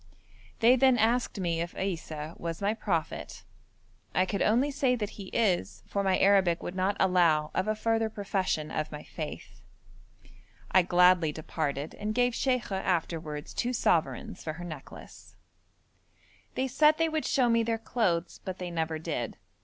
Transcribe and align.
They 0.61 0.75
then 0.75 0.97
asked 0.97 1.39
me 1.39 1.61
if 1.61 1.77
Issa 1.77 2.33
was 2.39 2.59
my 2.59 2.73
prophet. 2.73 3.43
I 4.15 4.25
could 4.25 4.41
only 4.41 4.71
say 4.71 4.95
that 4.95 5.11
He 5.11 5.25
is, 5.27 5.83
for 5.85 6.01
my 6.01 6.17
Arabic 6.17 6.63
would 6.63 6.73
not 6.73 6.97
allow 6.99 7.51
of 7.53 7.67
a 7.67 7.75
further 7.75 8.09
profession 8.09 8.71
of 8.71 8.91
my 8.91 9.03
faith. 9.03 9.61
I 10.71 10.81
gladly 10.81 11.31
departed 11.31 11.93
and 11.93 12.15
gave 12.15 12.33
Sheikha 12.33 12.81
afterwards 12.83 13.53
two 13.53 13.73
sovereigns 13.73 14.43
for 14.43 14.53
her 14.53 14.65
necklace. 14.65 15.35
They 16.55 16.67
said 16.67 16.97
they 16.97 17.07
would 17.07 17.25
show 17.27 17.47
me 17.47 17.61
their 17.61 17.77
clothes, 17.77 18.39
but 18.43 18.57
they 18.57 18.71
never 18.71 18.97
did. 18.97 19.37